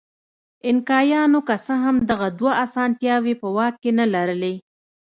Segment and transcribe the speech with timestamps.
[0.65, 4.55] اینکایانو که څه هم دغه دوه اسانتیاوې په واک کې نه لرلې.